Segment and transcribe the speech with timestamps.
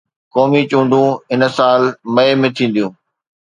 [0.33, 1.81] قومي چونڊون هن سال
[2.15, 2.91] مئي ۾ ٿينديون